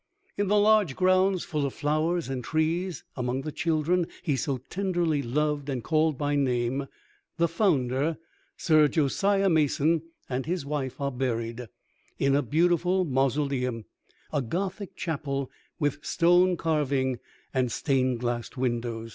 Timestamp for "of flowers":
1.63-2.27